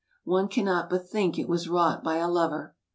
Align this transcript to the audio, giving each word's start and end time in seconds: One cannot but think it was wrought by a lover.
One 0.23 0.47
cannot 0.47 0.89
but 0.89 1.07
think 1.07 1.37
it 1.37 1.47
was 1.47 1.69
wrought 1.69 2.03
by 2.03 2.15
a 2.15 2.27
lover. 2.27 2.75